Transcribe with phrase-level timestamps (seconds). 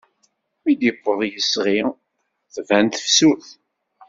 [0.63, 1.79] Mi d-iwweḍ yisɣi,
[2.53, 3.47] tban tefsut.